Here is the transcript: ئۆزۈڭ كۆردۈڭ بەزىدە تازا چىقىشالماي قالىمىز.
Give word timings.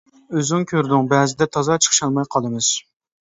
ئۆزۈڭ 0.37 0.63
كۆردۈڭ 0.71 1.09
بەزىدە 1.11 1.47
تازا 1.57 1.77
چىقىشالماي 1.87 2.29
قالىمىز. 2.37 2.71